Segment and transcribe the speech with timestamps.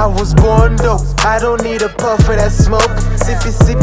[0.00, 1.02] I was born dope.
[1.26, 2.88] I don't need a puff for that smoke.
[3.20, 3.79] Sippy, sip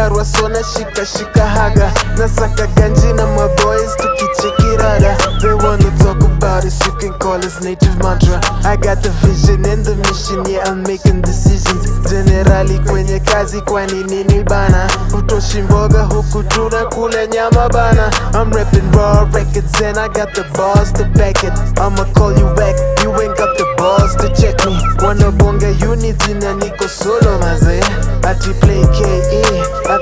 [0.00, 1.92] Kudarwa sona shika shika haga.
[2.18, 5.16] Nasaka ganji na my boys tukichekirada.
[5.42, 8.40] They wanna talk about it, you can call us native mantra.
[8.64, 11.84] I got the vision and the mission, yeah, I'm making decisions.
[12.08, 14.90] Generali kwenye kazi kwani nini bana?
[15.18, 18.10] Utoshi mboga huku tunakula nyama bana.
[18.34, 21.52] I'm rapping raw records and I got the balls to back it.
[21.78, 24.78] I'ma call you back, you ain't got the balls to check me.
[25.06, 27.80] Wanabonga unity na niko solo maze.
[28.22, 28.80] Ati play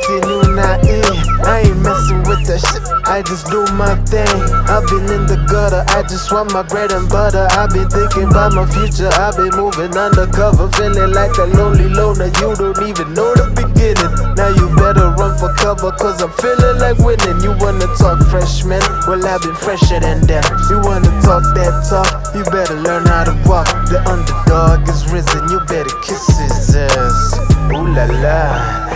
[0.06, 1.02] Nuna E.
[1.44, 4.28] I ain't messing with that shit, I just do my thing.
[4.68, 7.46] I've been in the gutter, I just want my bread and butter.
[7.56, 12.28] I've been thinking about my future, I've been moving undercover, feeling like a lonely loner.
[12.42, 14.12] You don't even know the beginning.
[14.34, 17.40] Now you better run for cover, cause I'm feeling like winning.
[17.40, 18.82] You wanna talk freshman?
[19.06, 20.44] Well, I've been fresher than that.
[20.68, 22.34] You wanna talk that talk?
[22.34, 23.70] You better learn how to walk.
[23.88, 27.40] The underdog is risen, you better kiss his ass.
[27.72, 28.87] Ooh la la.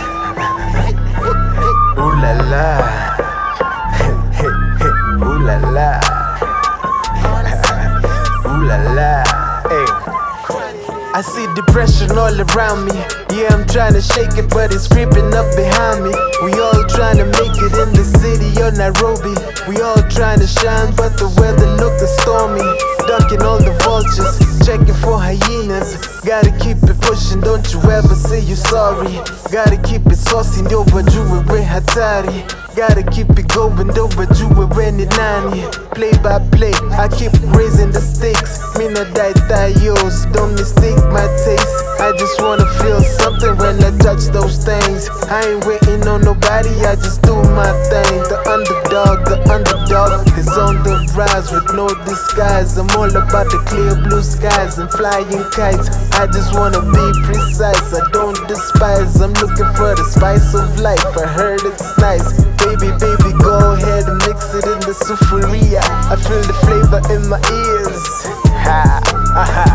[2.23, 2.79] La la.
[5.27, 5.99] Ooh la la.
[8.47, 9.11] Ooh la la.
[11.15, 12.93] I see depression all around me.
[13.35, 16.11] Yeah, I'm trying to shake it, but it's creeping up behind me.
[16.45, 19.35] We all trying to make it in the city of Nairobi.
[19.67, 22.52] We all trying to shine, but the weather looking stormy.
[22.52, 22.52] Ducking
[28.13, 29.13] you say you sorry.
[29.51, 32.45] Gotta keep it saucy, ndio wajue we hatari.
[32.75, 35.63] Gotta keep it going, ndio wajue we ni nani.
[35.95, 38.59] Play by play, I keep raising the stakes.
[38.77, 41.73] Mina die thayos, don't mistake my taste.
[41.99, 45.09] I just wanna feel something when I touch those things.
[45.29, 48.21] I ain't waiting on nobody, I just do my thing.
[48.29, 50.82] The underdog, the underdog is on
[51.15, 52.77] rise with no disguise.
[52.77, 55.89] I'm all about the clear blue skies and flying kites.
[56.13, 59.21] I just wanna be precise, I don't despise.
[59.21, 62.25] I'm looking for the spice of life, I heard it's nice.
[62.61, 65.81] Baby, baby, go ahead and mix it in the sufuria.
[66.09, 68.03] I feel the flavor in my ears.
[68.65, 69.72] Ha.